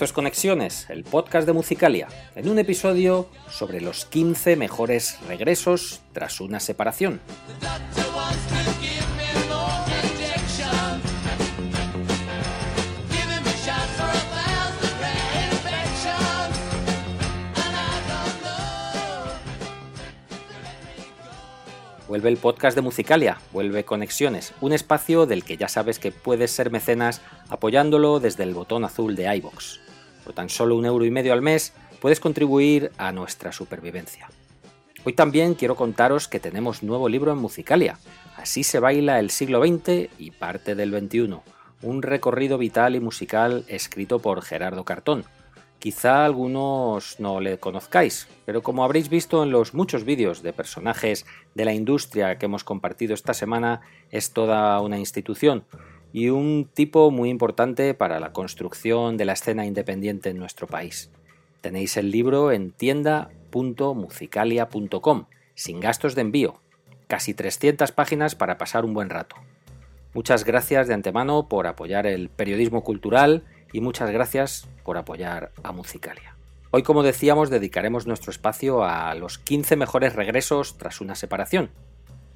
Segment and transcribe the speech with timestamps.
[0.00, 6.00] Esto es Conexiones, el podcast de Musicalia, en un episodio sobre los 15 mejores regresos
[6.14, 7.20] tras una separación.
[22.08, 26.50] Vuelve el podcast de Musicalia, vuelve Conexiones, un espacio del que ya sabes que puedes
[26.50, 29.89] ser mecenas apoyándolo desde el botón azul de iBox.
[30.24, 34.28] Por tan solo un euro y medio al mes puedes contribuir a nuestra supervivencia.
[35.04, 37.98] Hoy también quiero contaros que tenemos nuevo libro en Musicalia,
[38.36, 41.40] Así se baila el siglo XX y parte del XXI,
[41.82, 45.26] un recorrido vital y musical escrito por Gerardo Cartón,
[45.80, 51.24] Quizá algunos no le conozcáis, pero como habréis visto en los muchos vídeos de personajes
[51.54, 55.64] de la industria que hemos compartido esta semana, es toda una institución
[56.12, 61.10] y un tipo muy importante para la construcción de la escena independiente en nuestro país.
[61.60, 66.60] Tenéis el libro en tienda.musicalia.com, sin gastos de envío,
[67.06, 69.36] casi 300 páginas para pasar un buen rato.
[70.14, 75.72] Muchas gracias de antemano por apoyar el periodismo cultural y muchas gracias por apoyar a
[75.72, 76.36] Musicalia.
[76.72, 81.70] Hoy, como decíamos, dedicaremos nuestro espacio a los 15 mejores regresos tras una separación.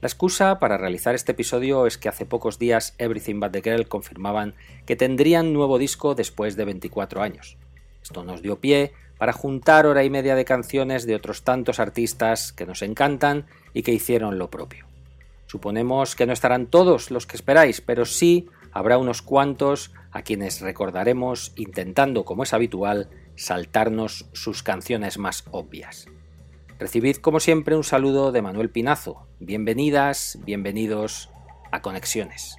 [0.05, 3.88] La excusa para realizar este episodio es que hace pocos días Everything But the Girl
[3.88, 7.56] confirmaban que tendrían nuevo disco después de 24 años.
[8.02, 12.52] Esto nos dio pie para juntar hora y media de canciones de otros tantos artistas
[12.52, 14.84] que nos encantan y que hicieron lo propio.
[15.47, 20.60] Suponemos que no estarán todos los que esperáis, pero sí habrá unos cuantos a quienes
[20.60, 26.09] recordaremos intentando, como es habitual, saltarnos sus canciones más obvias.
[26.78, 29.28] Recibid, como siempre, un saludo de Manuel Pinazo.
[29.38, 31.30] Bienvenidas, bienvenidos
[31.70, 32.56] a Conexiones.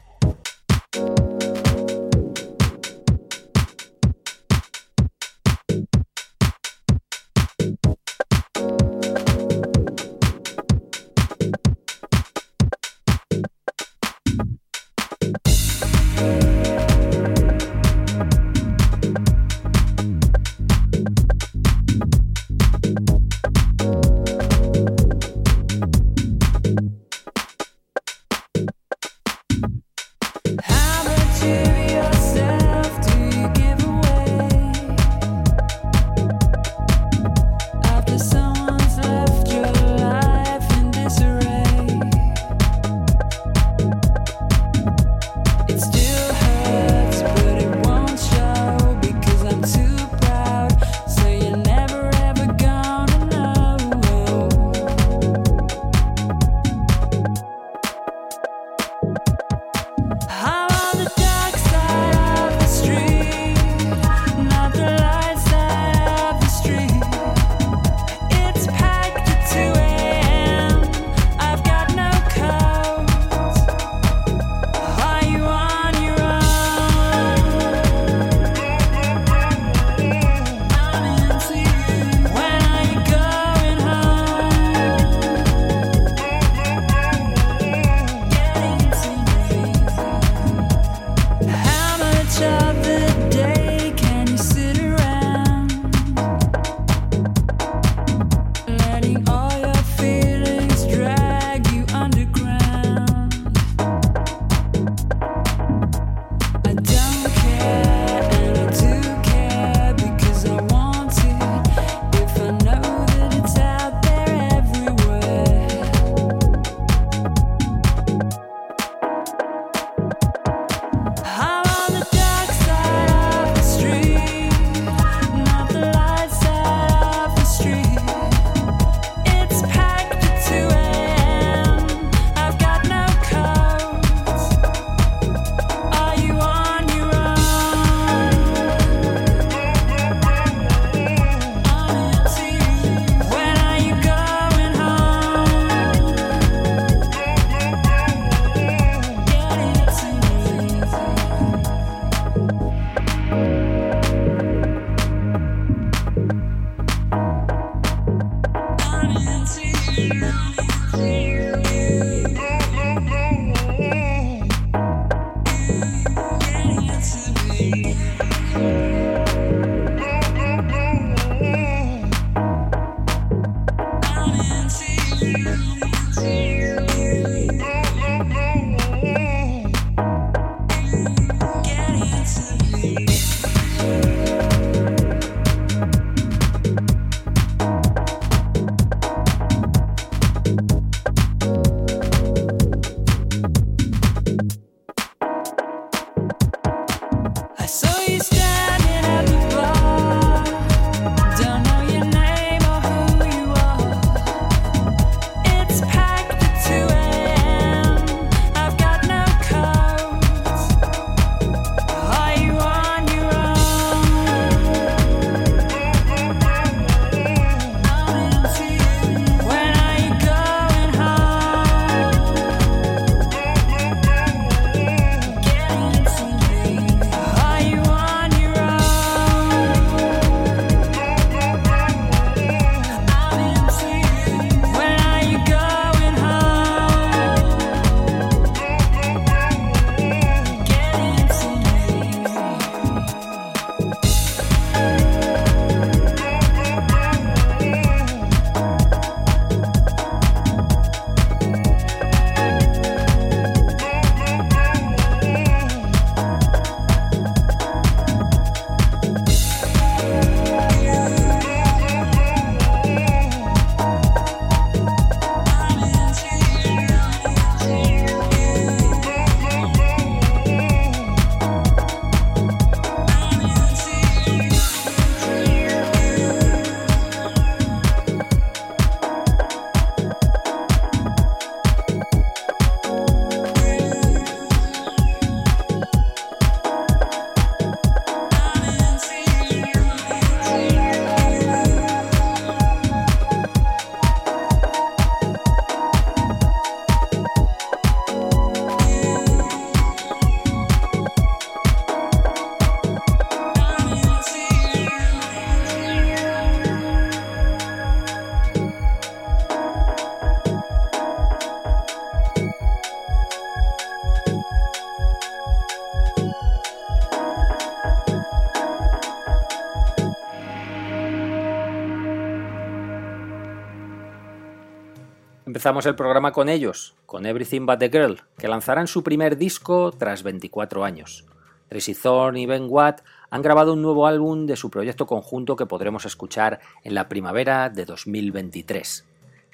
[325.66, 329.92] Empezamos el programa con ellos, con Everything But the Girl, que lanzarán su primer disco
[329.92, 331.26] tras 24 años.
[331.70, 335.66] Tracy Thorn y Ben Watt han grabado un nuevo álbum de su proyecto conjunto que
[335.66, 339.08] podremos escuchar en la primavera de 2023.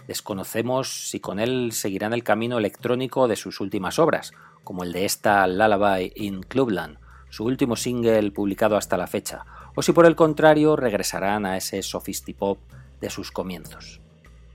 [0.05, 4.33] Desconocemos si con él seguirán el camino electrónico de sus últimas obras,
[4.65, 6.97] como el de esta Lullaby in Clubland,
[7.29, 9.45] su último single publicado hasta la fecha,
[9.77, 12.59] o si por el contrario regresarán a ese sophistipop
[12.99, 14.00] de sus comienzos.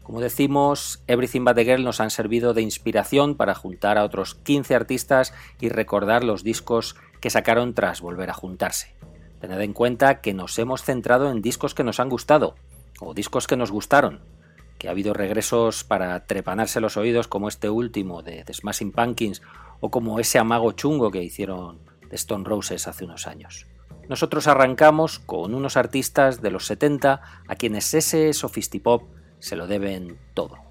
[0.06, 4.36] Como decimos, Everything But the Girl nos han servido de inspiración para juntar a otros
[4.36, 8.94] 15 artistas y recordar los discos que sacaron tras volver a juntarse.
[9.40, 12.54] Tened en cuenta que nos hemos centrado en discos que nos han gustado,
[13.00, 14.20] o discos que nos gustaron,
[14.78, 19.42] que ha habido regresos para trepanarse los oídos como este último de The Smashing Pumpkins
[19.80, 23.66] o como ese amago chungo que hicieron de Stone Roses hace unos años.
[24.08, 29.02] Nosotros arrancamos con unos artistas de los 70 a quienes ese sofistipop
[29.38, 30.65] se lo deben todo.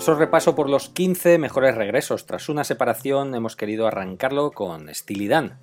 [0.00, 5.28] Nuestro repaso por los 15 mejores regresos tras una separación hemos querido arrancarlo con Steely
[5.28, 5.58] Dan,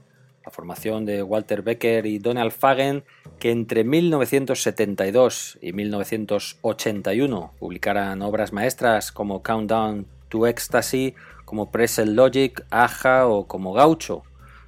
[0.46, 3.04] la formación de Walter Becker y Donald Fagen
[3.40, 12.64] que entre 1972 y 1981 publicaran obras maestras como Countdown to Ecstasy, como Present Logic,
[12.70, 14.22] Aja o como Gaucho.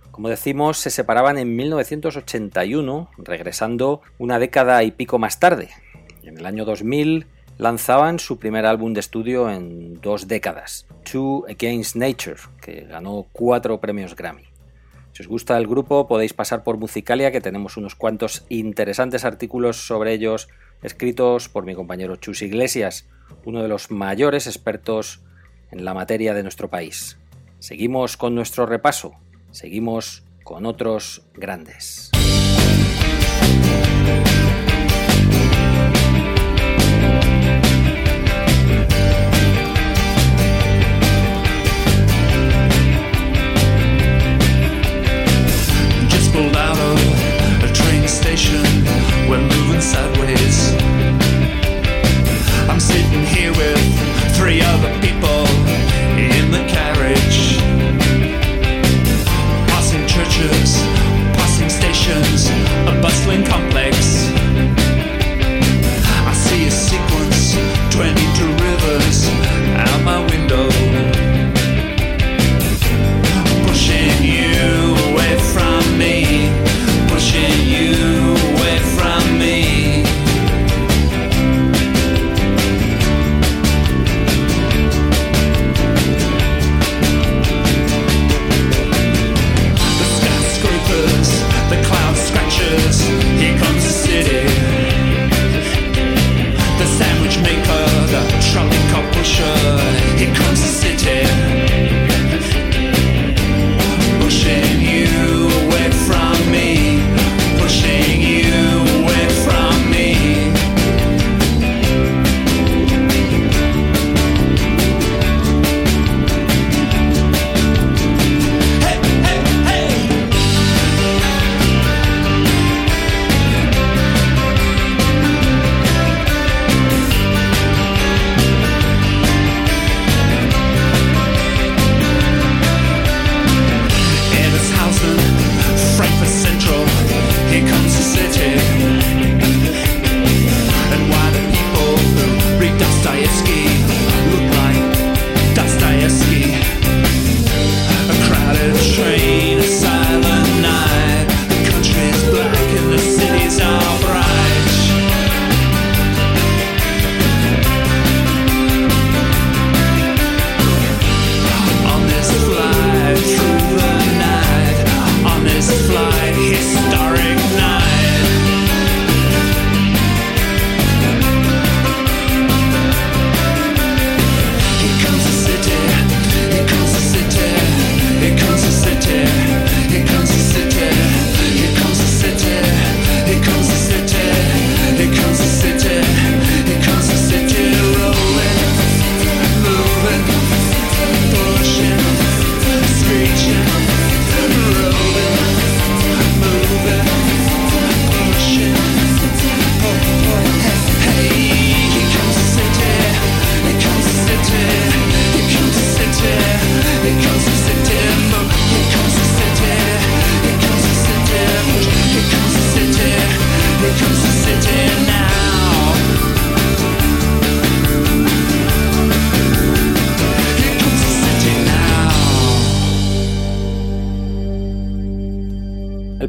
[0.09, 5.69] Como decimos, se separaban en 1981, regresando una década y pico más tarde.
[6.23, 7.27] En el año 2000
[7.59, 13.81] lanzaban su primer álbum de estudio en dos décadas, Two Against Nature, que ganó cuatro
[13.81, 14.45] premios Grammy.
[15.11, 19.85] Si os gusta el grupo podéis pasar por Musicalia, que tenemos unos cuantos interesantes artículos
[19.85, 20.47] sobre ellos
[20.83, 23.09] escritos por mi compañero Chus Iglesias,
[23.43, 25.21] uno de los mayores expertos
[25.69, 27.17] en la materia de nuestro país.
[27.59, 29.15] Seguimos con nuestro repaso,
[29.51, 32.09] seguimos con otros grandes.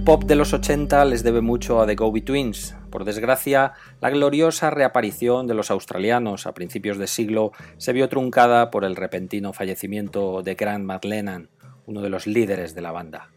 [0.01, 2.75] De los 80 les debe mucho a The Go-Betweens.
[2.91, 8.71] Por desgracia, la gloriosa reaparición de los australianos a principios de siglo se vio truncada
[8.71, 11.51] por el repentino fallecimiento de Grant McLennan,
[11.87, 13.29] uno de los líderes de la banda.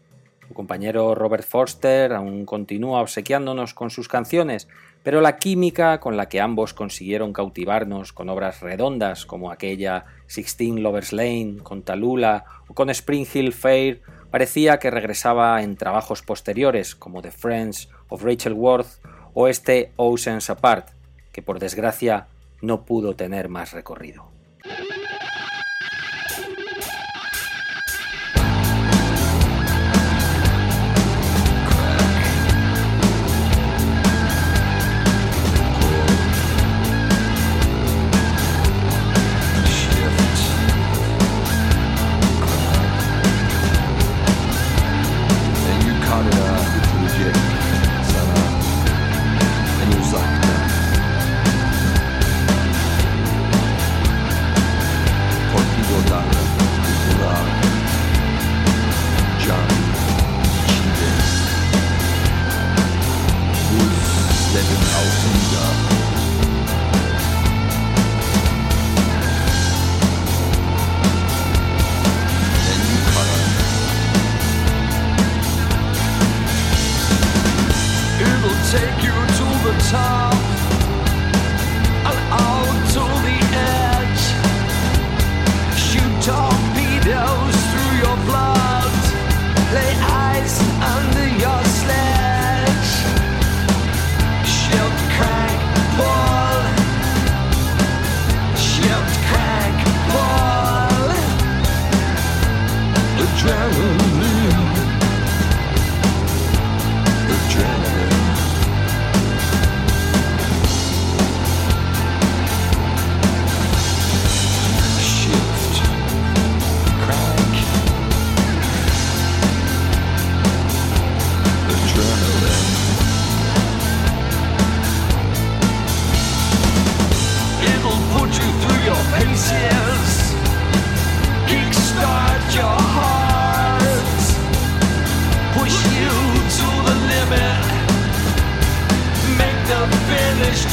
[0.48, 4.66] Su compañero Robert Forster aún continúa obsequiándonos con sus canciones,
[5.02, 10.82] pero la química con la que ambos consiguieron cautivarnos con obras redondas como aquella Sixteen
[10.82, 14.00] Lovers Lane, con Talula o con Spring Hill Fair
[14.34, 18.98] parecía que regresaba en trabajos posteriores como The Friends of Rachel Worth
[19.32, 20.88] o este Oceans Apart,
[21.30, 22.26] que por desgracia
[22.60, 24.24] no pudo tener más recorrido.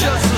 [0.02, 0.31] just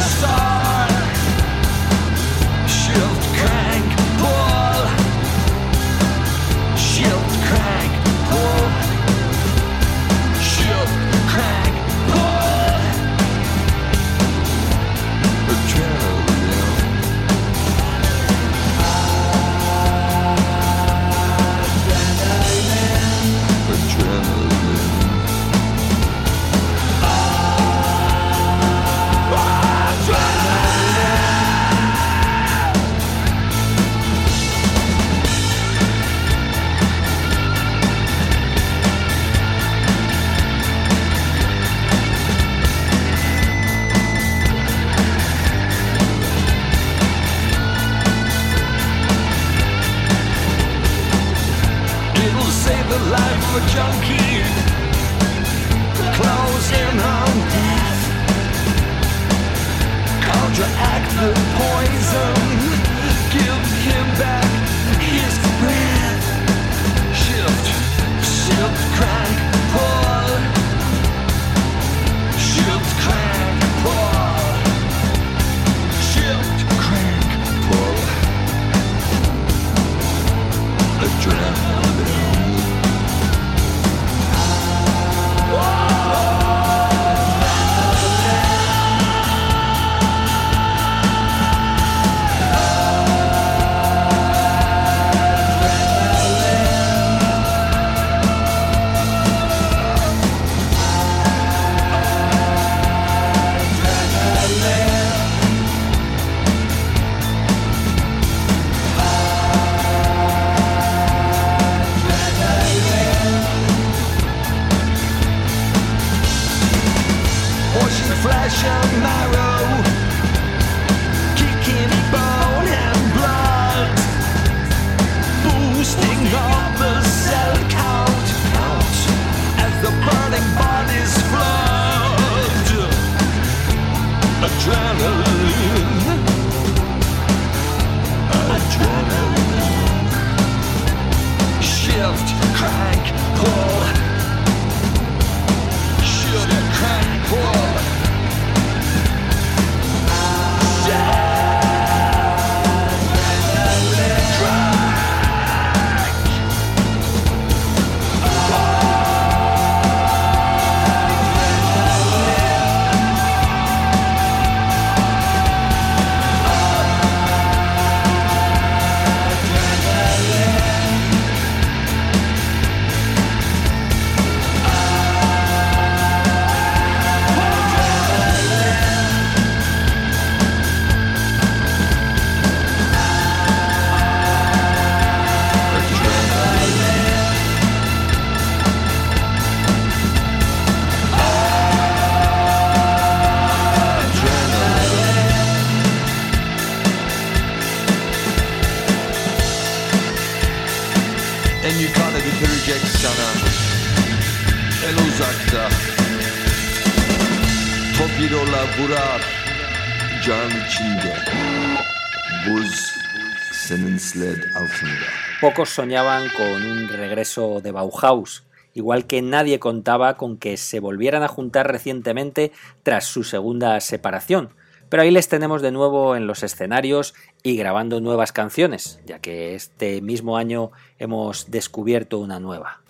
[215.54, 221.22] Pocos soñaban con un regreso de Bauhaus igual que nadie contaba con que se volvieran
[221.22, 222.50] a juntar recientemente
[222.82, 224.48] tras su segunda separación.
[224.88, 227.14] Pero ahí les tenemos de nuevo en los escenarios
[227.44, 232.80] y grabando nuevas canciones, ya que este mismo año hemos descubierto una nueva.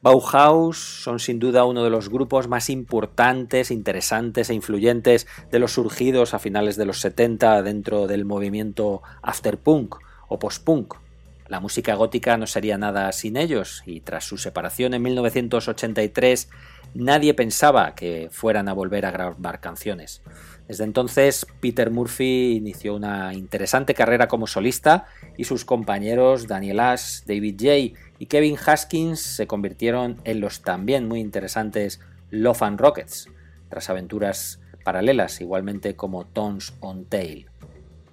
[0.00, 5.72] Bauhaus son sin duda uno de los grupos más importantes, interesantes e influyentes de los
[5.72, 9.96] surgidos a finales de los 70 dentro del movimiento afterpunk
[10.28, 11.02] o postpunk.
[11.48, 16.48] La música gótica no sería nada sin ellos y tras su separación en 1983
[16.94, 20.22] nadie pensaba que fueran a volver a grabar canciones.
[20.68, 27.24] Desde entonces, Peter Murphy inició una interesante carrera como solista y sus compañeros Daniel Ash,
[27.26, 27.74] David J.
[28.18, 33.28] y Kevin Haskins se convirtieron en los también muy interesantes Love and Rockets,
[33.68, 37.46] tras aventuras paralelas, igualmente como Tones on Tail.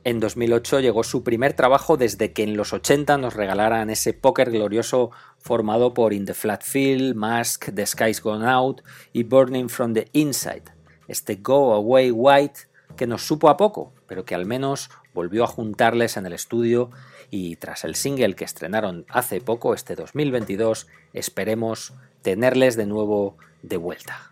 [0.04, 4.50] En 2008 llegó su primer trabajo desde que en los 80 nos regalaran ese póker
[4.50, 8.82] glorioso formado por In the Flat Field, Mask, The Sky's Gone Out
[9.14, 10.64] y Burning from the Inside,
[11.08, 12.62] este Go Away White
[12.98, 16.90] que nos supo a poco, pero que al menos volvió a juntarles en el estudio
[17.30, 23.78] y tras el single que estrenaron hace poco, este 2022, esperemos tenerles de nuevo de
[23.78, 24.32] vuelta.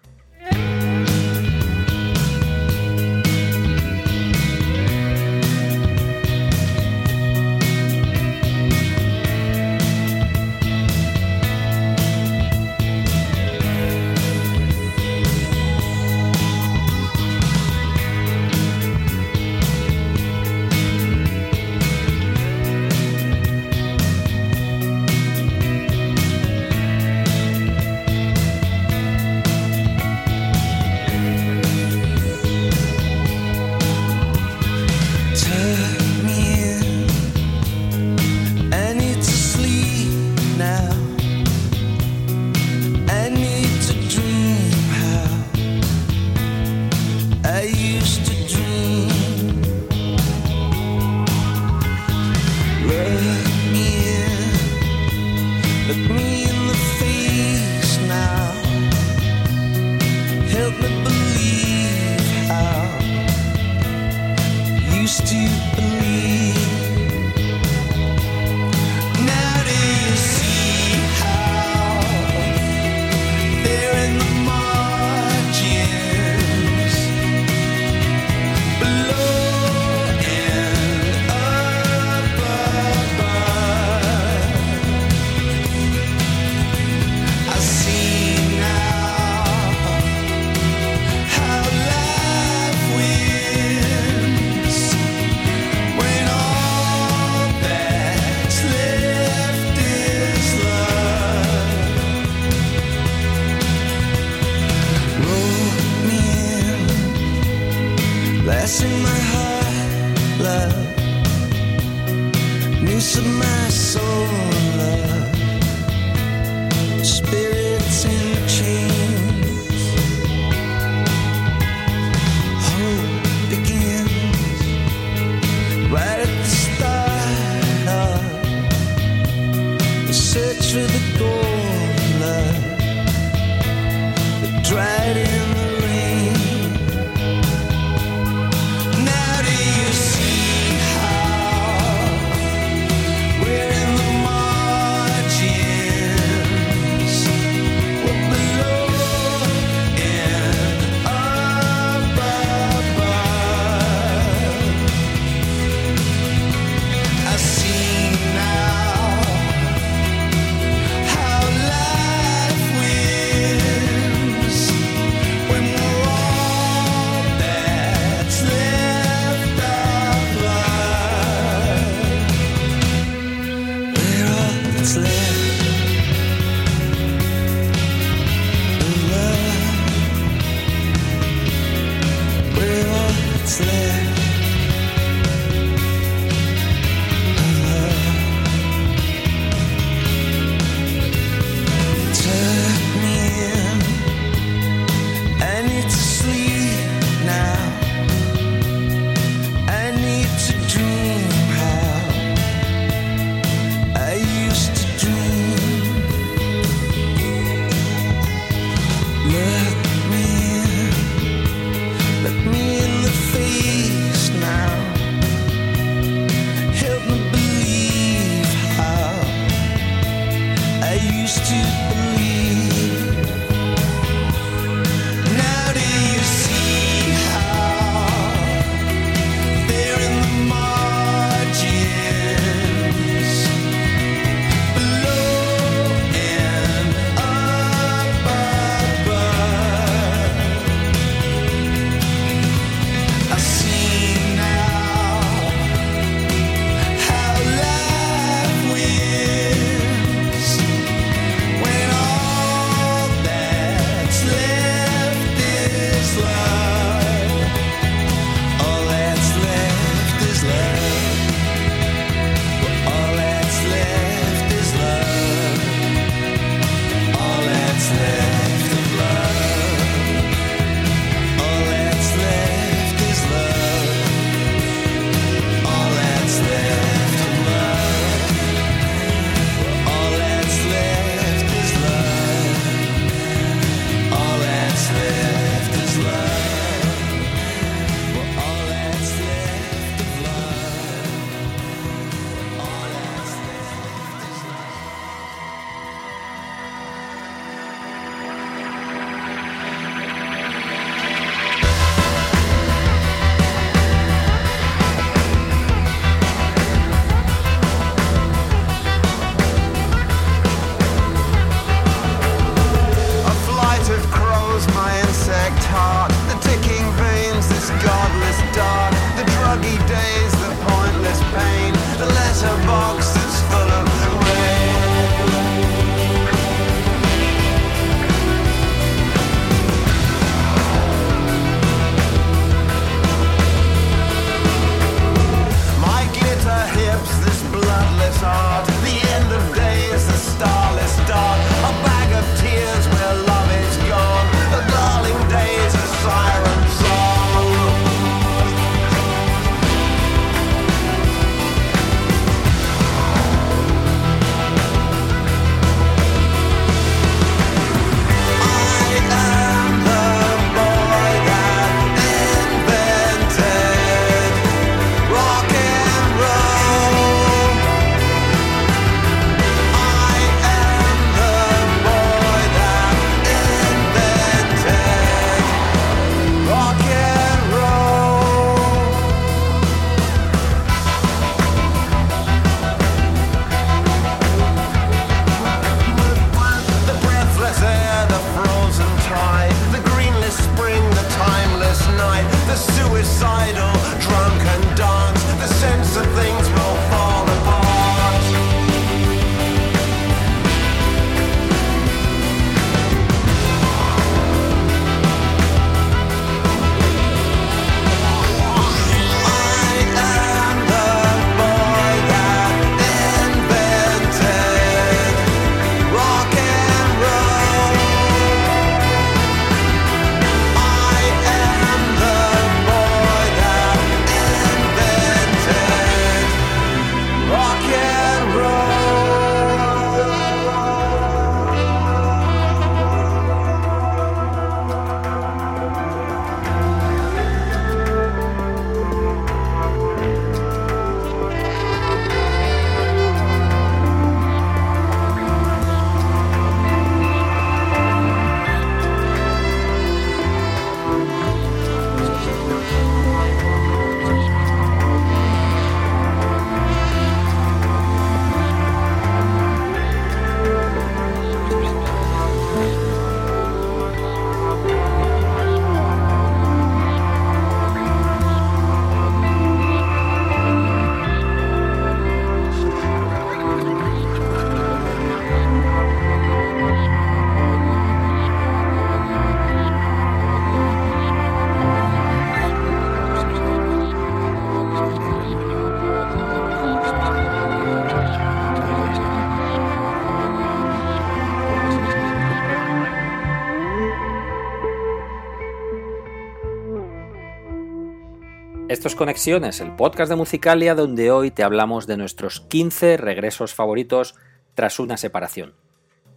[498.80, 504.16] Estos Conexiones, el podcast de Musicalia donde hoy te hablamos de nuestros 15 regresos favoritos
[504.54, 505.54] tras una separación.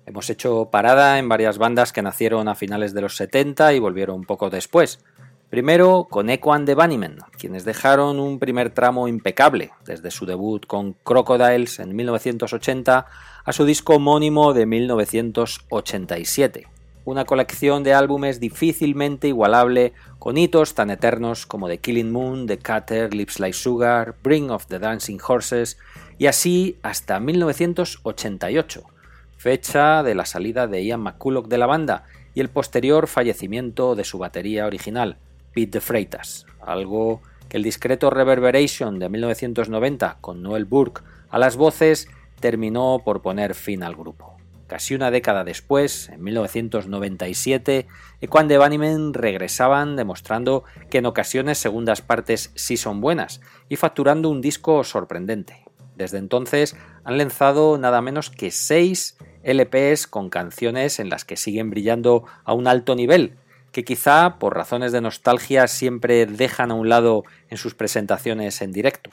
[0.07, 4.23] Hemos hecho parada en varias bandas que nacieron a finales de los 70 y volvieron
[4.23, 5.01] poco después.
[5.51, 10.65] Primero con Echo and the Bunnymen, quienes dejaron un primer tramo impecable, desde su debut
[10.65, 13.07] con Crocodiles en 1980
[13.45, 16.69] a su disco homónimo de 1987
[17.05, 22.59] una colección de álbumes difícilmente igualable con hitos tan eternos como The Killing Moon, The
[22.59, 25.79] Cutter, Lips Like Sugar, Bring of the Dancing Horses
[26.19, 28.85] y así hasta 1988,
[29.37, 34.05] fecha de la salida de Ian McCulloch de la banda y el posterior fallecimiento de
[34.05, 35.17] su batería original,
[35.53, 41.57] Pete de Freitas, algo que el discreto Reverberation de 1990 con Noel Burke a las
[41.57, 42.09] voces
[42.41, 44.42] terminó por poner fin al grupo.
[44.73, 47.87] Casi una década después, en 1997,
[48.23, 54.31] Equan de Bunnymen regresaban demostrando que en ocasiones segundas partes sí son buenas y facturando
[54.31, 55.63] un disco sorprendente.
[55.95, 61.69] Desde entonces han lanzado nada menos que seis LPs con canciones en las que siguen
[61.69, 63.37] brillando a un alto nivel,
[63.73, 68.73] que quizá por razones de nostalgia siempre dejan a un lado en sus presentaciones en
[68.73, 69.11] directo.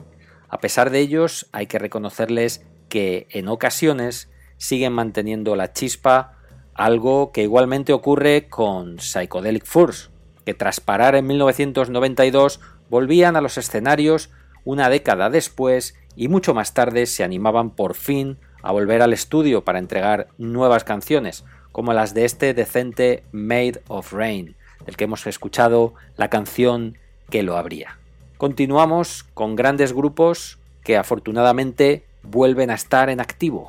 [0.47, 4.29] A pesar de ellos, hay que reconocerles que en ocasiones
[4.59, 6.33] siguen manteniendo la chispa,
[6.75, 10.11] algo que igualmente ocurre con Psychedelic Furs,
[10.45, 14.29] que tras parar en 1992 volvían a los escenarios
[14.63, 19.63] una década después y mucho más tarde se animaban por fin a volver al estudio
[19.63, 24.55] para entregar nuevas canciones, como las de este decente Made of Rain,
[24.85, 26.97] del que hemos escuchado la canción
[27.29, 27.97] que lo abría.
[28.37, 33.67] Continuamos con grandes grupos que afortunadamente vuelven a estar en activo.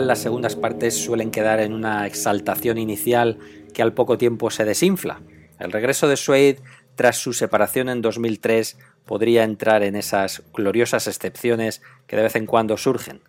[0.00, 3.38] Las segundas partes suelen quedar en una exaltación inicial
[3.74, 5.20] que al poco tiempo se desinfla.
[5.58, 6.58] El regreso de Suede
[6.94, 12.46] tras su separación en 2003 podría entrar en esas gloriosas excepciones que de vez en
[12.46, 13.20] cuando surgen.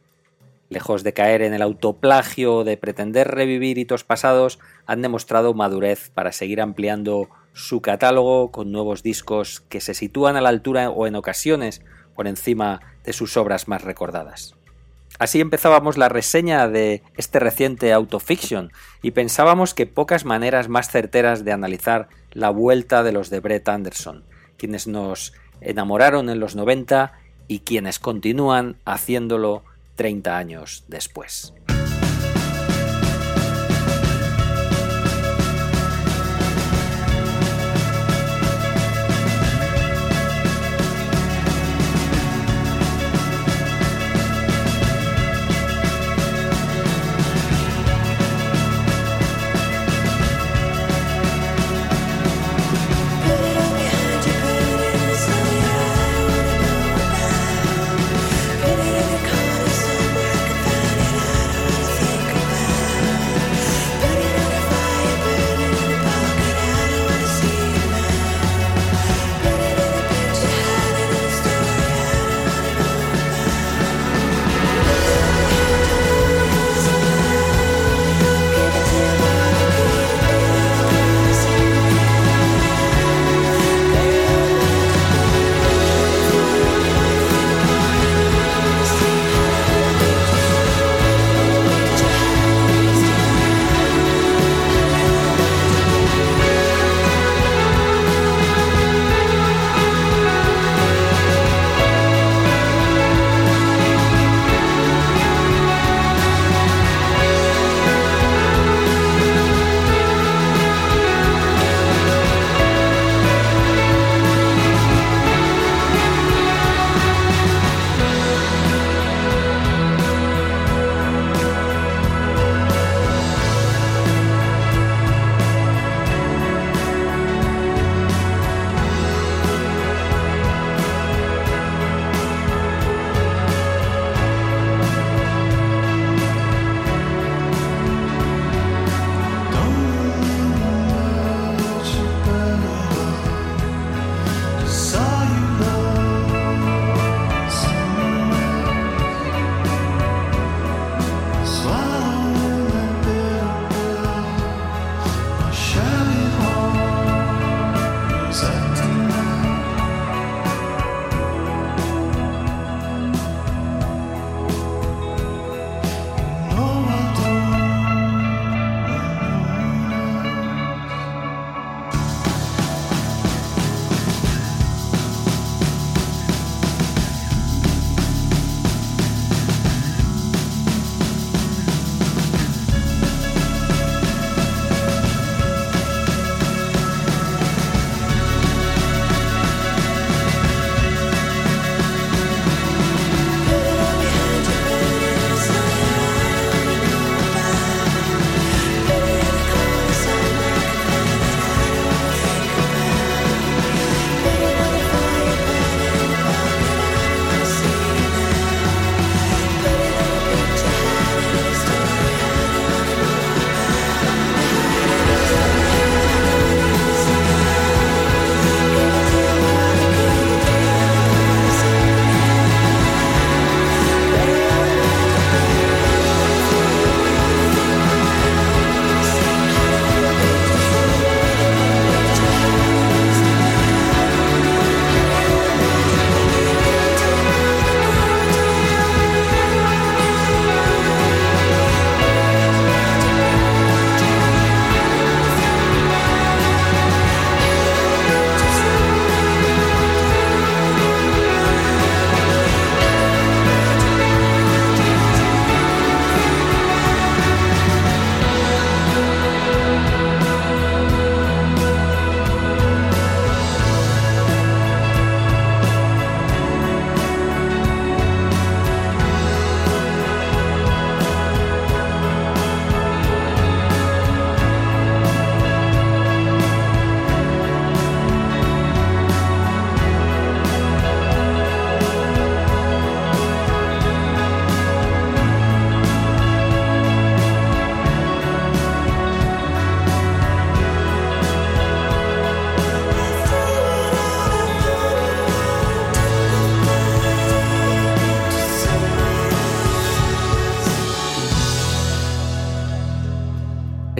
[0.70, 6.10] Lejos de caer en el autoplagio o de pretender revivir hitos pasados, han demostrado madurez
[6.12, 11.08] para seguir ampliando su catálogo con nuevos discos que se sitúan a la altura o
[11.08, 11.82] en ocasiones
[12.16, 14.56] por encima de sus obras más recordadas.
[15.20, 21.46] Así empezábamos la reseña de este reciente Autofiction y pensábamos que pocas maneras más certeras
[21.46, 24.24] de analizar la vuelta de los de Brett Anderson,
[24.58, 27.14] quienes nos enamoraron en los 90
[27.48, 29.64] y quienes continúan haciéndolo
[29.96, 31.54] 30 años después.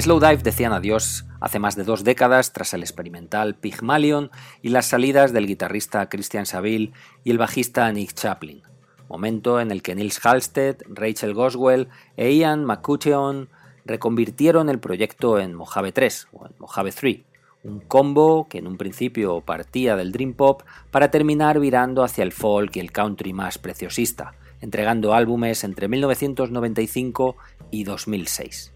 [0.04, 4.32] Slowdive decían adiós hace más de dos décadas tras el experimental Pygmalion
[4.62, 6.92] y las salidas del guitarrista Christian Saville
[7.24, 8.64] y el bajista Nick Chaplin,
[9.08, 11.88] momento en el que Nils Halstead, Rachel Goswell
[12.18, 13.48] e Ian McCutcheon
[13.86, 17.22] reconvirtieron el proyecto en Mojave 3 o en Mojave 3,
[17.64, 22.34] un combo que en un principio partía del dream pop para terminar virando hacia el
[22.34, 27.38] folk y el country más preciosista, entregando álbumes entre 1995
[27.72, 28.73] y 2006.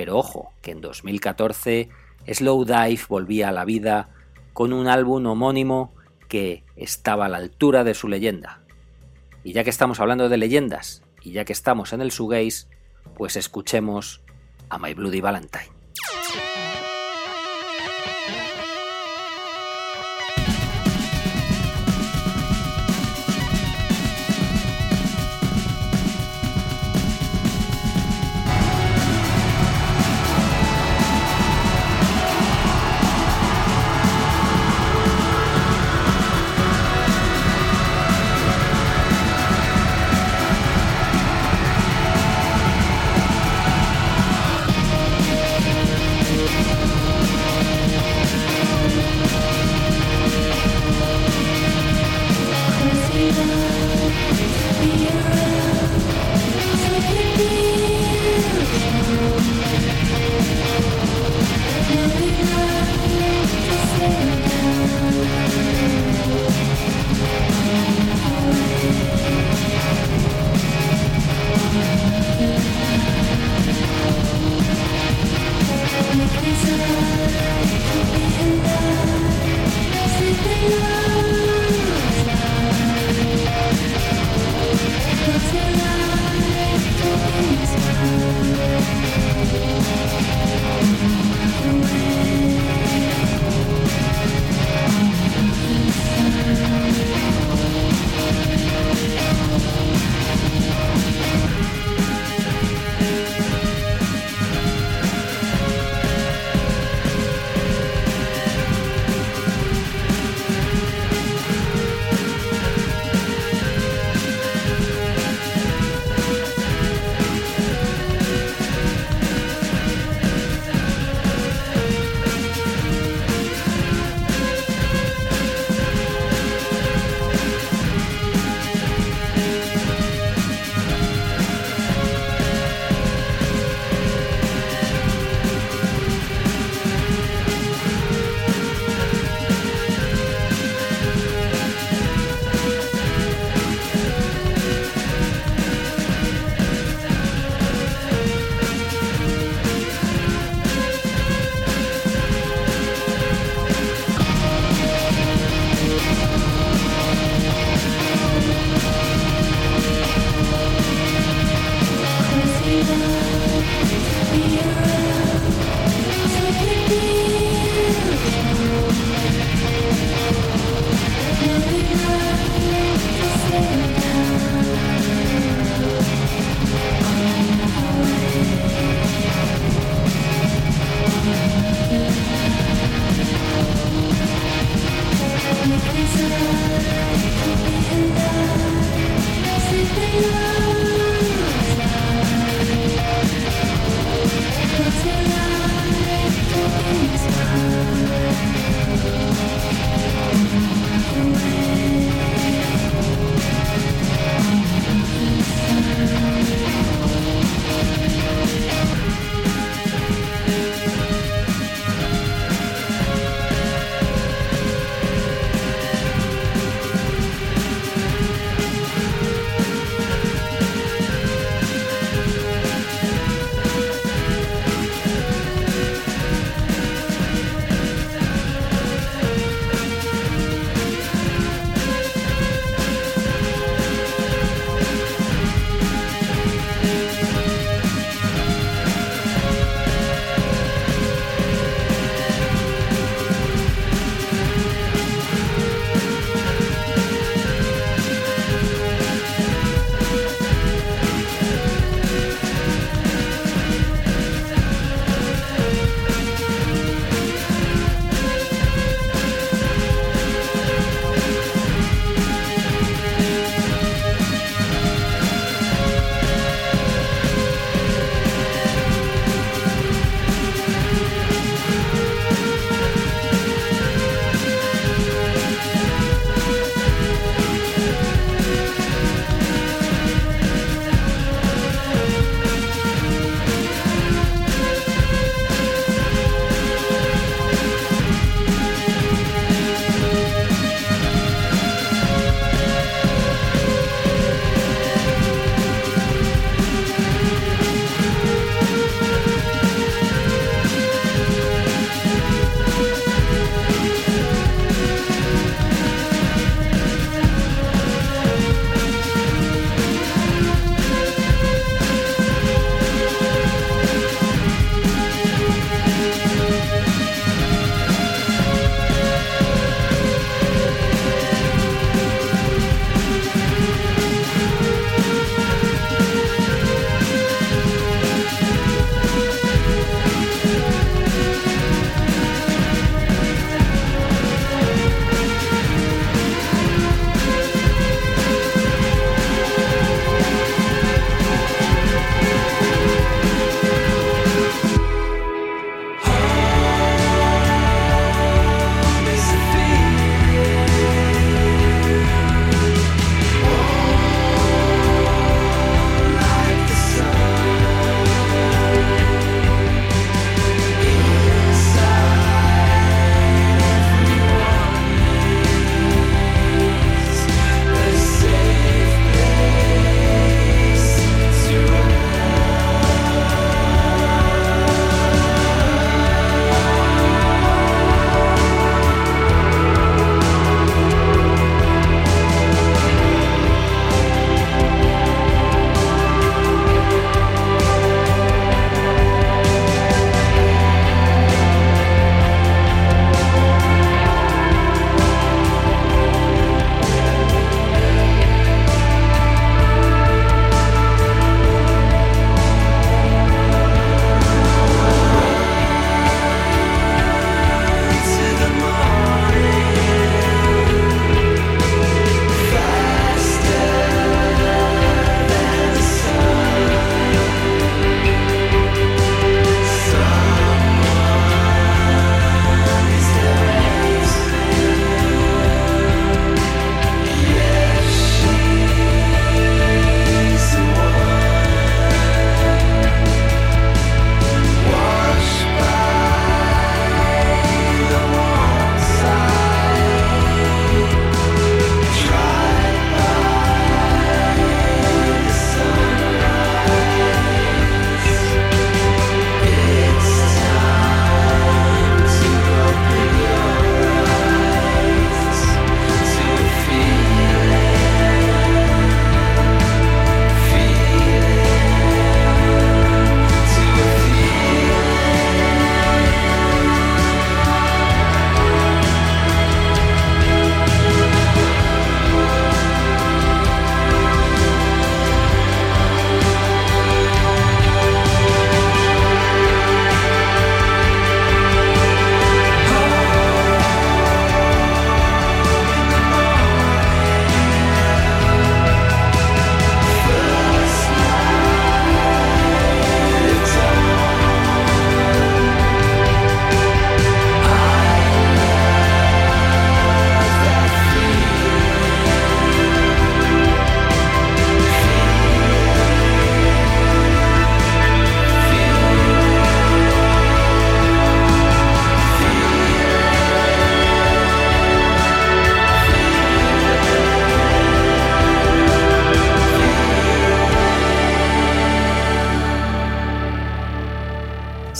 [0.00, 1.90] Pero ojo, que en 2014
[2.26, 4.08] Slow Dive volvía a la vida
[4.54, 5.92] con un álbum homónimo
[6.26, 8.62] que estaba a la altura de su leyenda.
[9.44, 12.66] Y ya que estamos hablando de leyendas, y ya que estamos en el Sugaze,
[13.14, 14.22] pues escuchemos
[14.70, 15.79] a My Bloody Valentine.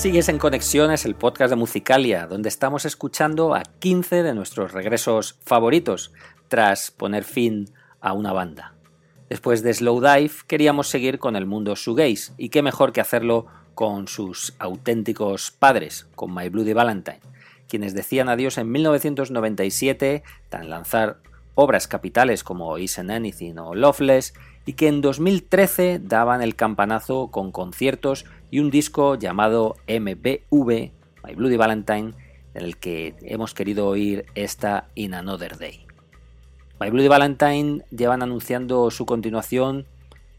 [0.00, 5.38] Sigues en Conexiones, el podcast de Musicalia, donde estamos escuchando a 15 de nuestros regresos
[5.44, 6.10] favoritos
[6.48, 7.68] tras poner fin
[8.00, 8.72] a una banda.
[9.28, 13.44] Después de Slow Dive queríamos seguir con el mundo shoegaze y qué mejor que hacerlo
[13.74, 17.20] con sus auténticos padres, con My Bloody Valentine,
[17.68, 21.18] quienes decían adiós en 1997 tras lanzar
[21.54, 24.32] obras capitales como Isn't Anything o Loveless
[24.64, 30.92] y que en 2013 daban el campanazo con conciertos y un disco llamado MBV,
[31.24, 32.14] My Bloody Valentine,
[32.54, 35.86] en el que hemos querido oír esta In Another Day.
[36.80, 39.86] My Bloody Valentine llevan anunciando su continuación,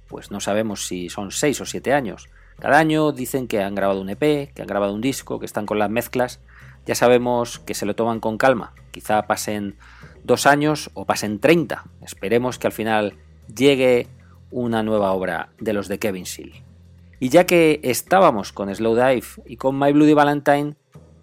[0.08, 2.30] pues no sabemos si son 6 o 7 años.
[2.60, 5.66] Cada año dicen que han grabado un EP, que han grabado un disco, que están
[5.66, 6.40] con las mezclas.
[6.86, 8.74] Ya sabemos que se lo toman con calma.
[8.92, 9.78] Quizá pasen
[10.24, 11.86] dos años o pasen 30.
[12.02, 13.16] Esperemos que al final
[13.56, 14.08] llegue
[14.50, 16.64] una nueva obra de los de Kevin Seal.
[17.22, 20.74] Y ya que estábamos con Slow Dive y con My Bloody Valentine,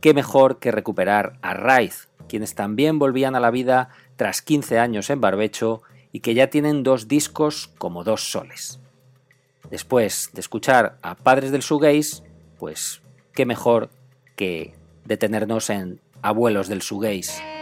[0.01, 5.11] qué mejor que recuperar a Rise, quienes también volvían a la vida tras 15 años
[5.11, 5.82] en barbecho
[6.12, 8.78] y que ya tienen dos discos como dos soles.
[9.72, 12.22] Después de escuchar a Padres del Sugaze,
[12.61, 13.90] pues qué mejor
[14.36, 14.74] que
[15.05, 17.57] detenernos en Abuelos del Sugaze.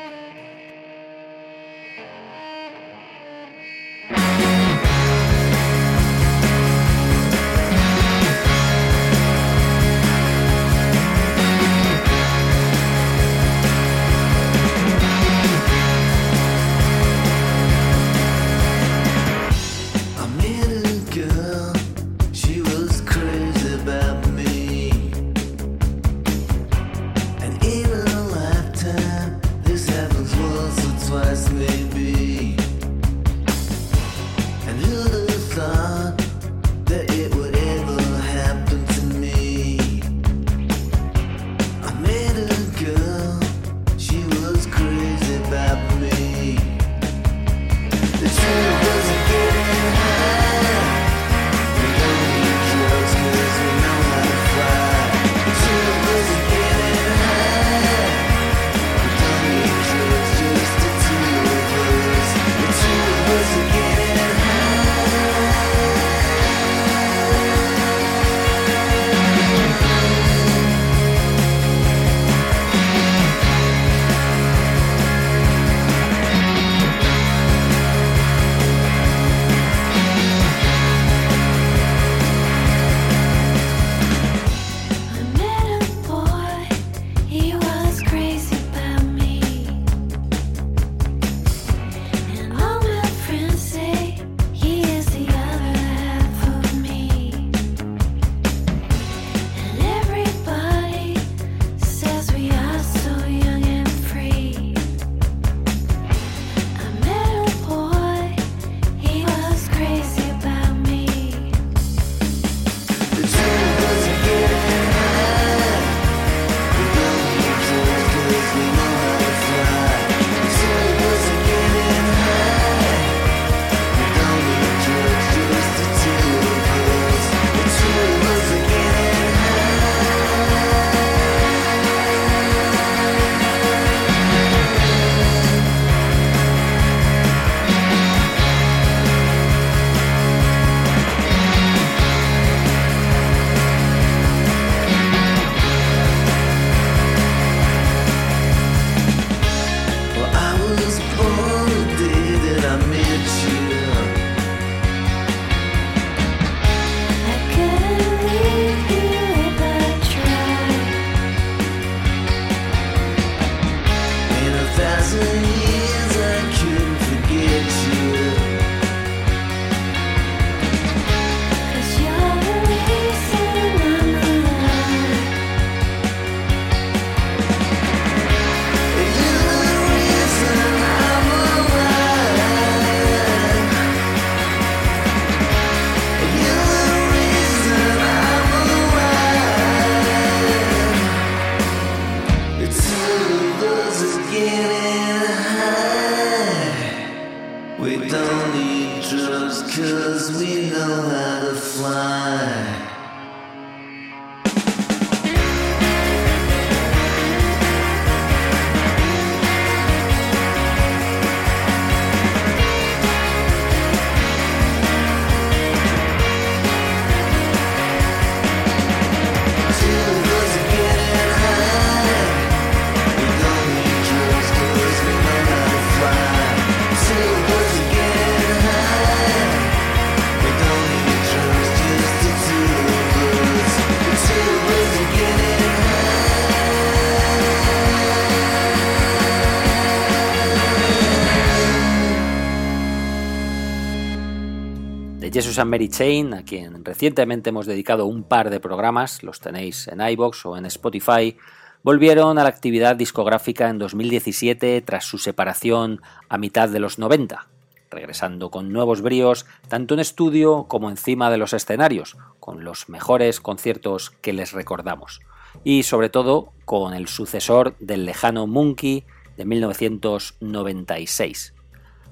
[245.37, 249.87] Jesus and Mary Chain, a quien recientemente hemos dedicado un par de programas, los tenéis
[249.87, 251.37] en iBox o en Spotify,
[251.83, 257.49] volvieron a la actividad discográfica en 2017 tras su separación a mitad de los 90,
[257.91, 263.39] regresando con nuevos bríos tanto en estudio como encima de los escenarios, con los mejores
[263.39, 265.21] conciertos que les recordamos,
[265.65, 269.05] y sobre todo con el sucesor del lejano Monkey
[269.37, 271.56] de 1996.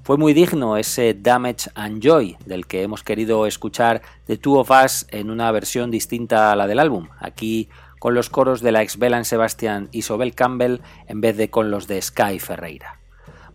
[0.05, 4.71] Fue muy digno ese Damage and Joy del que hemos querido escuchar The Two of
[4.71, 8.83] Us en una versión distinta a la del álbum, aquí con los coros de la
[8.83, 12.99] ex Belan Sebastian y Sobel Campbell en vez de con los de Sky Ferreira.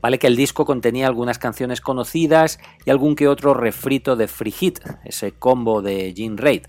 [0.02, 4.50] Vale que el disco contenía algunas canciones conocidas y algún que otro refrito de Free
[4.50, 6.64] Hit, ese combo de Gene Raid,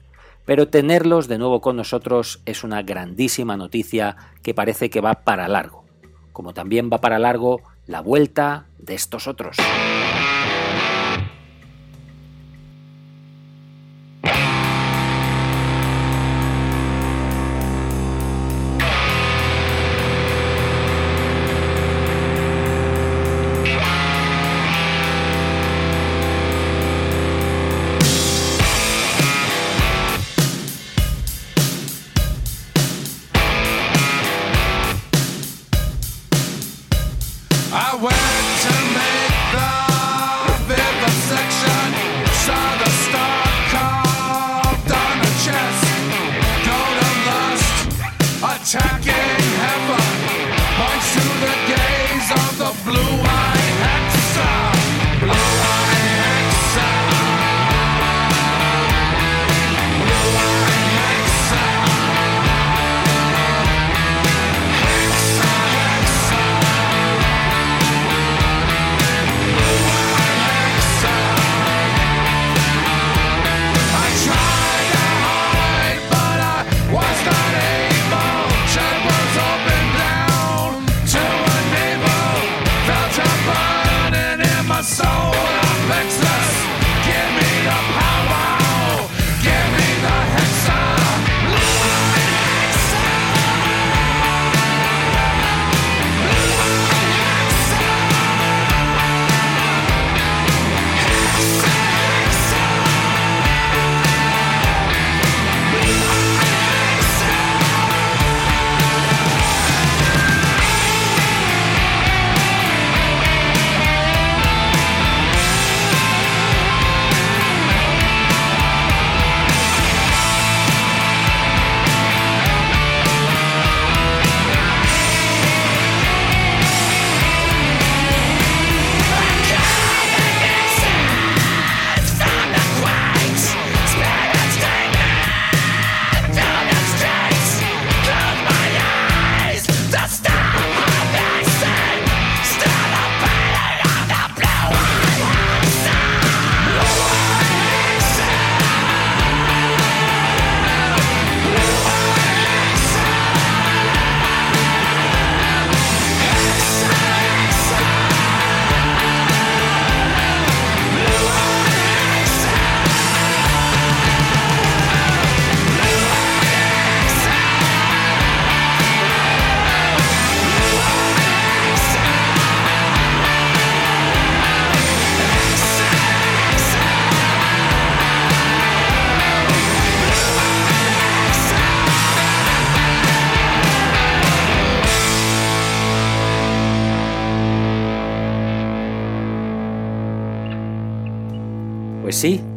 [0.44, 5.48] pero tenerlos de nuevo con nosotros es una grandísima noticia que parece que va para
[5.48, 5.84] largo,
[6.34, 9.56] como también va para largo la vuelta de estos otros.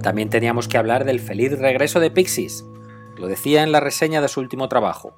[0.03, 2.65] También teníamos que hablar del feliz regreso de Pixies.
[3.17, 5.17] Lo decía en la reseña de su último trabajo.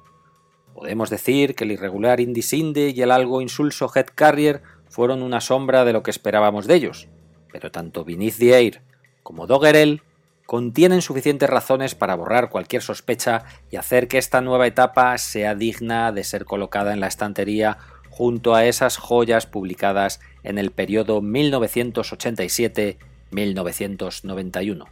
[0.74, 5.40] Podemos decir que el irregular Indy Cindy y el algo insulso Head Carrier fueron una
[5.40, 7.08] sombra de lo que esperábamos de ellos,
[7.52, 8.82] pero tanto Beneath the Air
[9.24, 10.02] como Doggerel
[10.46, 16.12] contienen suficientes razones para borrar cualquier sospecha y hacer que esta nueva etapa sea digna
[16.12, 17.78] de ser colocada en la estantería
[18.08, 22.98] junto a esas joyas publicadas en el periodo 1987
[23.36, 24.86] 1991.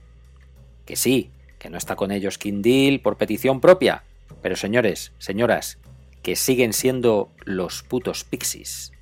[0.85, 4.05] Que sí, que no está con ellos Kindle por petición propia,
[4.43, 5.79] pero señores, señoras,
[6.23, 8.93] que siguen siendo los putos pixies.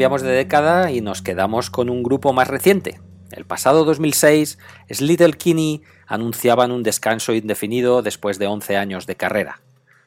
[0.00, 3.02] De década y nos quedamos con un grupo más reciente.
[3.32, 9.60] El pasado 2006, Slittle Kinney anunciaban un descanso indefinido después de 11 años de carrera.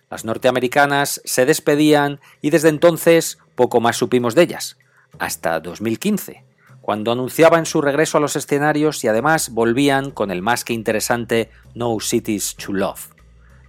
[0.10, 4.78] Las norteamericanas se despedían y desde entonces poco más supimos de ellas,
[5.20, 6.44] hasta 2015,
[6.82, 11.52] cuando anunciaban su regreso a los escenarios y además volvían con el más que interesante
[11.76, 13.10] No Cities to Love.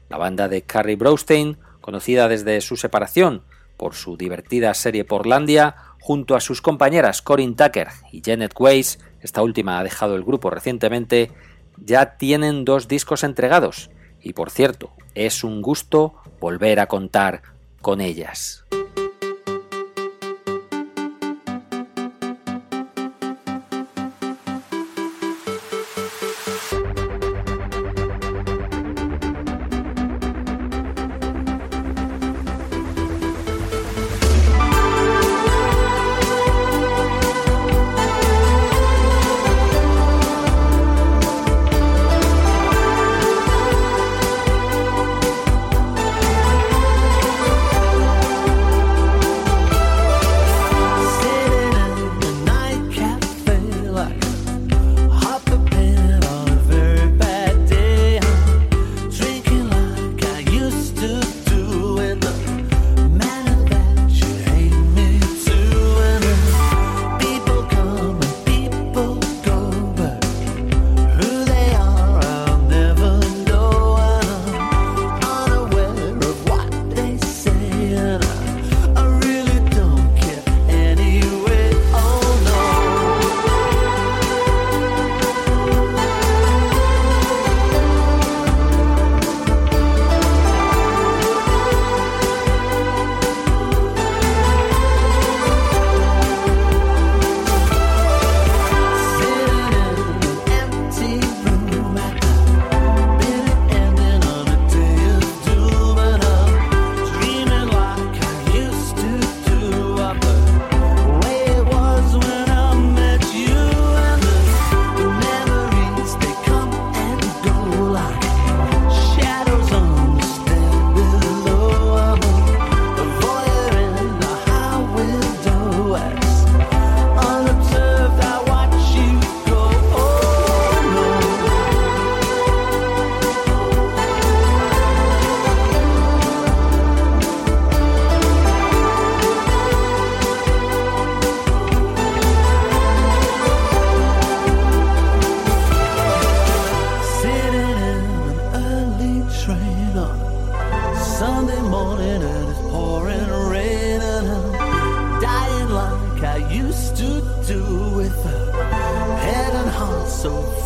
[0.08, 3.42] La banda de Carrie Brostein, conocida desde su separación
[3.76, 9.40] por su divertida serie Portlandia, junto a sus compañeras Corinne Tucker y Janet Weiss, esta
[9.40, 11.30] última ha dejado el grupo recientemente,
[11.78, 13.88] ya tienen dos discos entregados.
[14.20, 17.40] Y por cierto, es un gusto volver a contar
[17.80, 18.66] con ellas.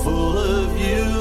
[0.08, 1.17] full of you.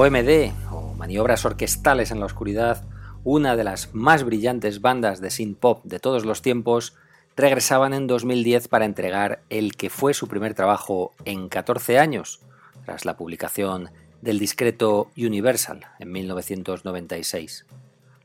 [0.00, 2.86] OMD, o Maniobras Orquestales en la Oscuridad,
[3.22, 6.96] una de las más brillantes bandas de synth pop de todos los tiempos,
[7.36, 12.40] regresaban en 2010 para entregar el que fue su primer trabajo en 14 años,
[12.86, 13.90] tras la publicación
[14.22, 17.66] del discreto Universal en 1996.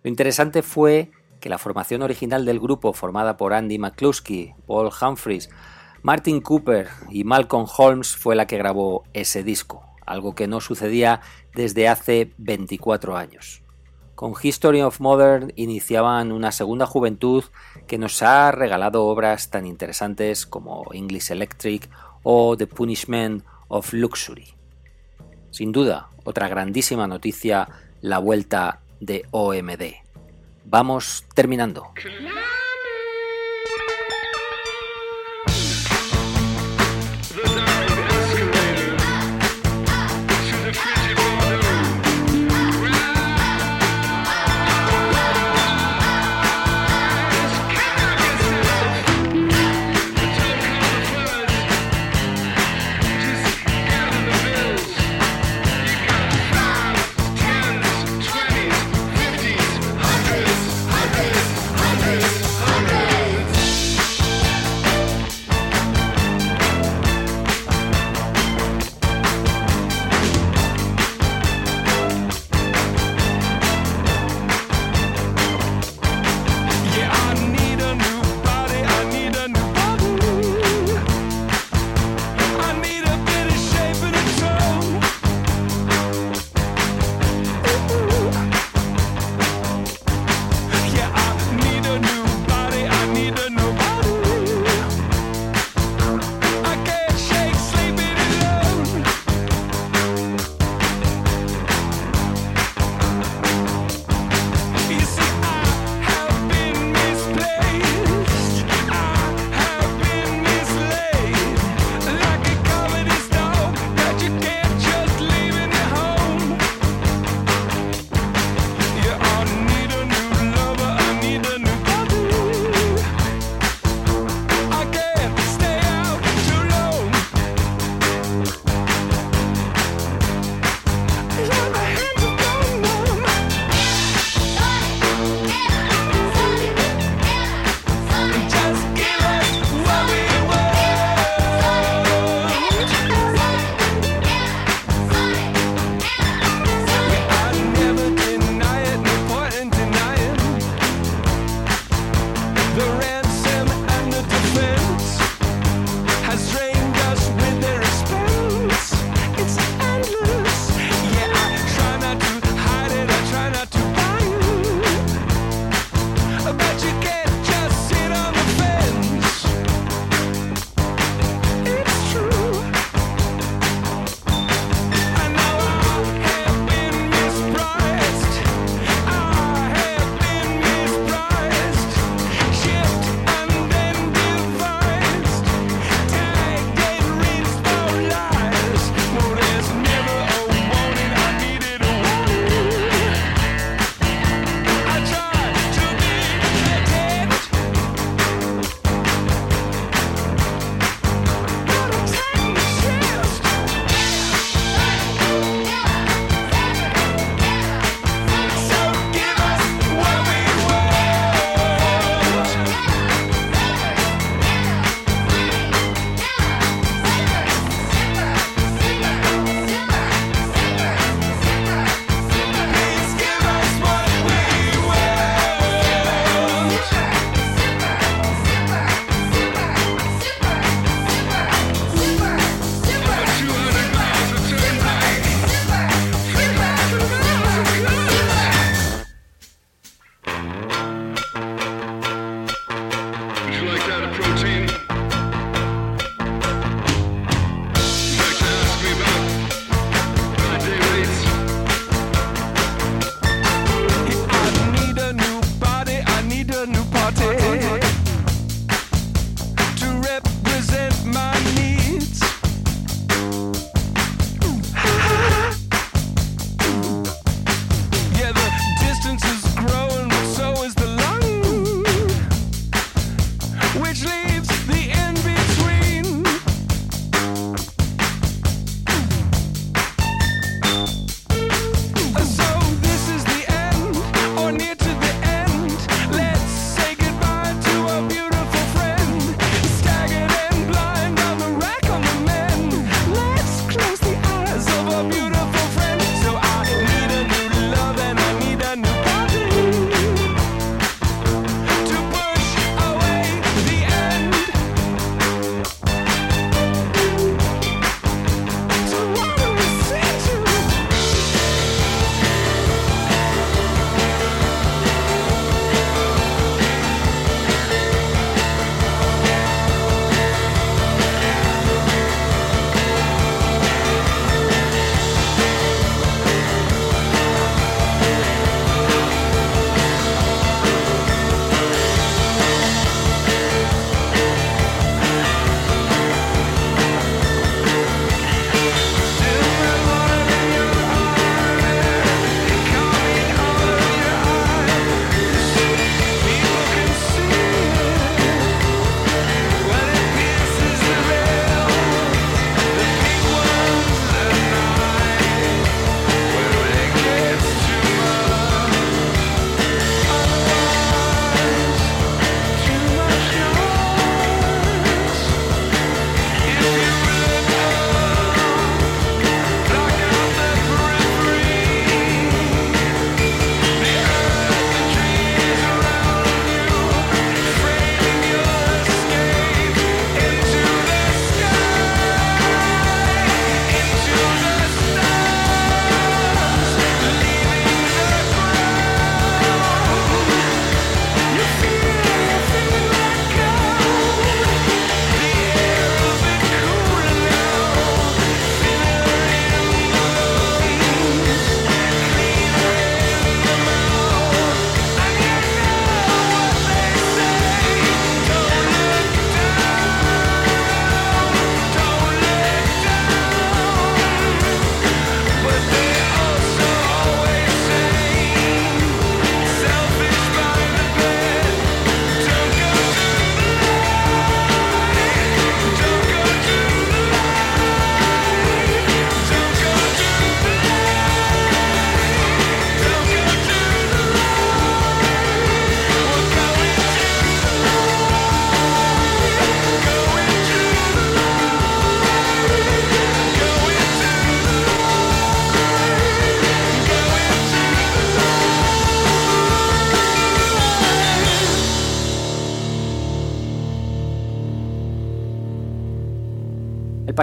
[0.02, 1.12] Lo interesante fue
[1.42, 5.50] que la formación original del grupo, formada por Andy McCluskey, Paul Humphries,
[6.04, 11.22] Martin Cooper y Malcolm Holmes, fue la que grabó ese disco algo que no sucedía
[11.56, 13.62] desde hace 24 años.
[14.14, 17.44] Con History of Modern iniciaban una segunda juventud
[17.88, 21.90] que nos ha regalado obras tan interesantes como English Electric
[22.24, 24.48] o The Punishment of Luxury.
[25.52, 27.68] Sin duda, otra grandísima noticia,
[28.02, 29.96] la vuelta de OMD.
[30.66, 31.88] Vamos terminando.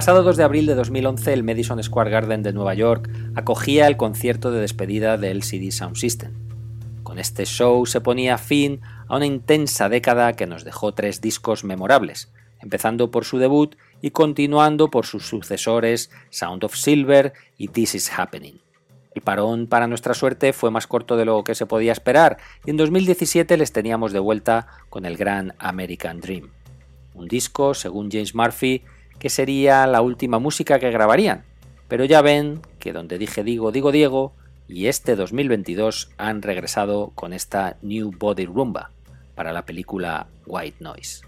[0.02, 3.96] Pasado 2 de abril de 2011 el Madison Square Garden de Nueva York acogía el
[3.96, 6.32] concierto de despedida del LCD Sound System.
[7.04, 11.62] Con este show se ponía fin a una intensa década que nos dejó tres discos
[11.62, 17.94] memorables, empezando por su debut y continuando por sus sucesores Sound of Silver y This
[17.94, 18.60] Is Happening.
[19.14, 22.70] El parón, para nuestra suerte, fue más corto de lo que se podía esperar, y
[22.70, 26.50] en 2017 les teníamos de vuelta con el gran American Dream.
[27.14, 28.82] Un disco, según James Murphy,
[29.22, 31.44] que sería la última música que grabarían,
[31.86, 34.32] pero ya ven que donde dije digo, digo Diego,
[34.66, 38.90] y este 2022 han regresado con esta New Body Rumba
[39.36, 41.24] para la película White Noise.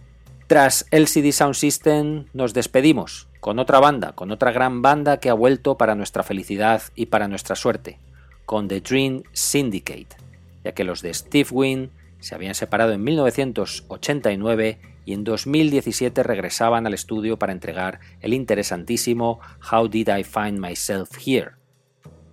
[0.49, 5.35] Tras LCD Sound System nos despedimos con otra banda, con otra gran banda que ha
[5.35, 8.01] vuelto para nuestra felicidad y para nuestra suerte,
[8.45, 10.17] con The Dream Syndicate,
[10.65, 11.93] ya que los de Steve Wynn
[12.25, 19.41] se habían separado en 1989 y en 2017 regresaban al estudio para entregar el interesantísimo
[19.71, 21.51] How Did I Find Myself Here.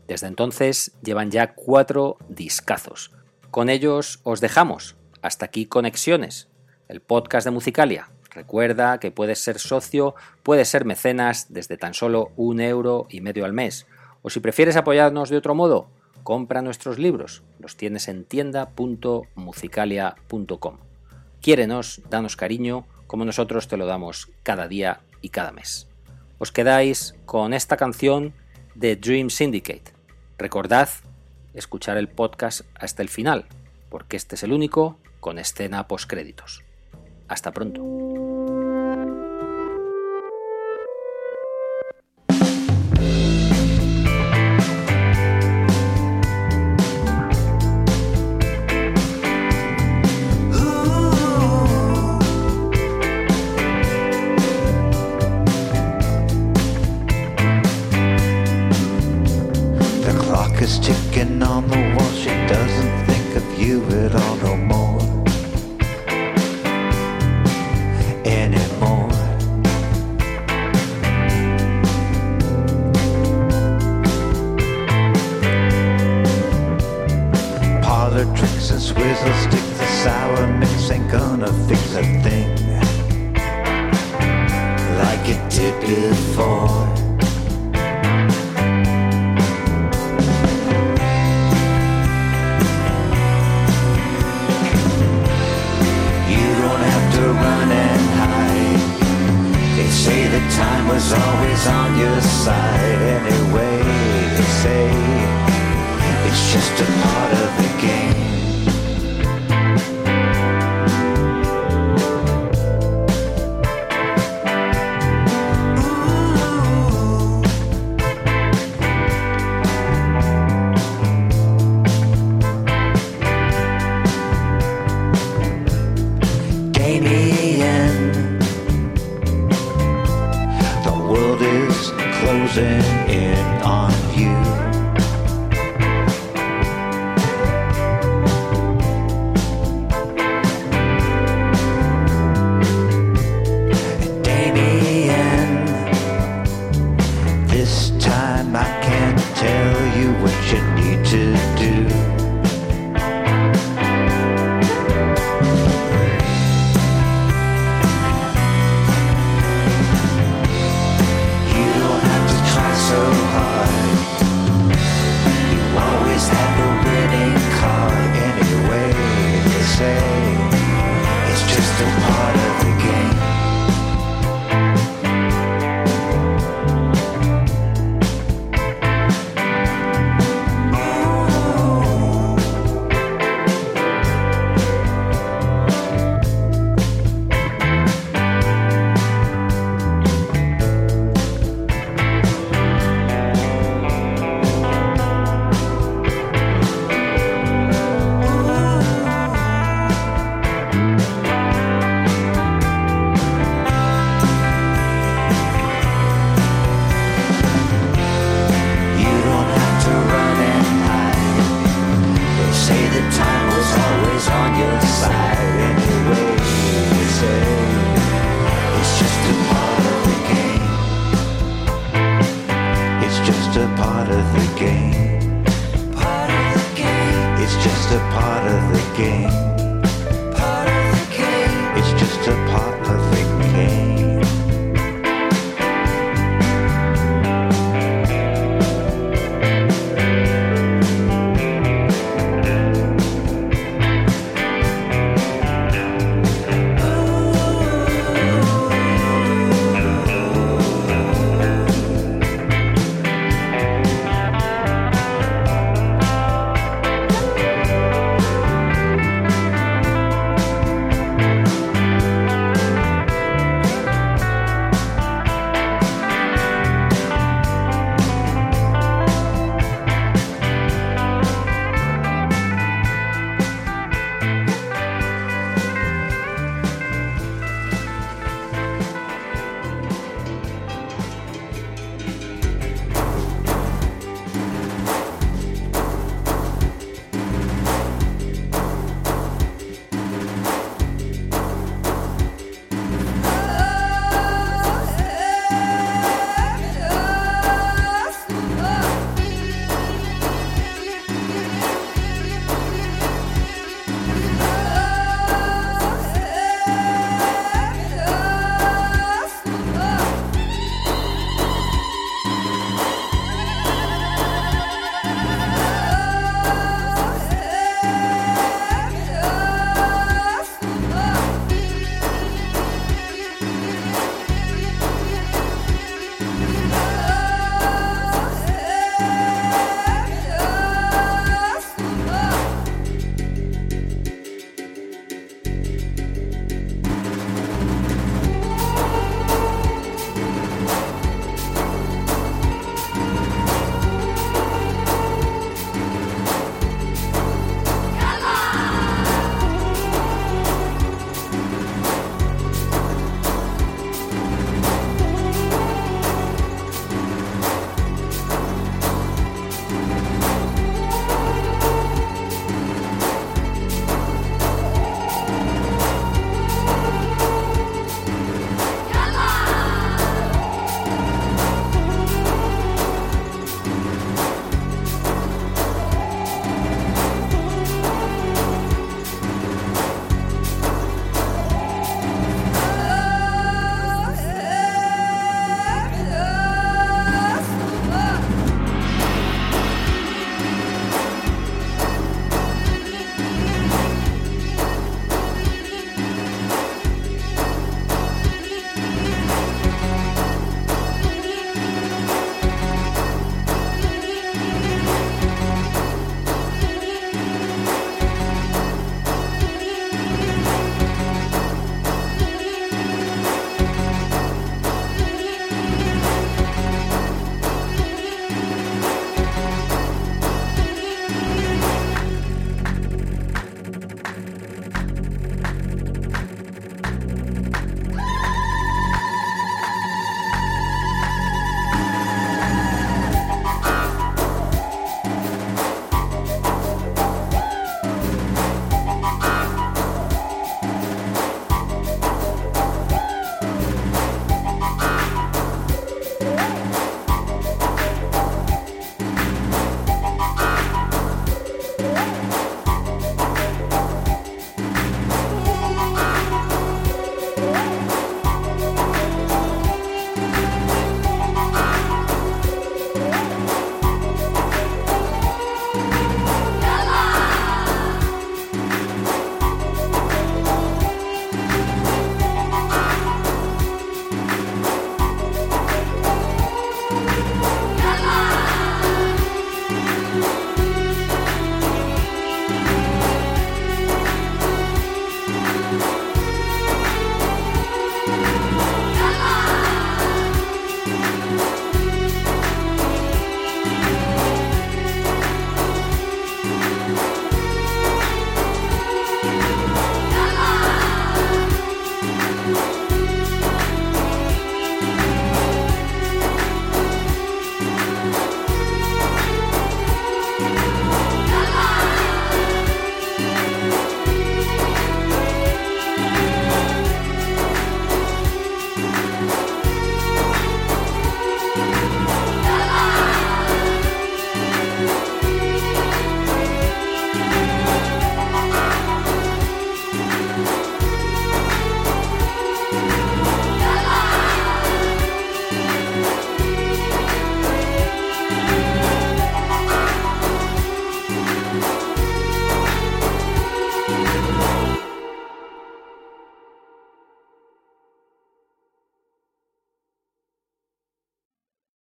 [0.07, 3.11] Desde entonces llevan ya cuatro discazos.
[3.49, 4.95] Con ellos os dejamos.
[5.21, 6.47] Hasta aquí Conexiones,
[6.87, 8.11] el podcast de Musicalia.
[8.29, 13.43] Recuerda que puedes ser socio, puedes ser mecenas desde tan solo un euro y medio
[13.43, 13.87] al mes.
[14.21, 15.89] O si prefieres apoyarnos de otro modo,
[16.23, 17.43] compra nuestros libros.
[17.59, 20.77] Los tienes en tienda.musicalia.com.
[21.41, 25.87] Quiérenos, danos cariño, como nosotros te lo damos cada día y cada mes.
[26.37, 28.33] Os quedáis con esta canción
[28.75, 29.93] de Dream Syndicate.
[30.37, 30.89] Recordad
[31.53, 33.45] escuchar el podcast hasta el final,
[33.89, 36.63] porque este es el único con escena postcréditos.
[37.27, 38.40] Hasta pronto.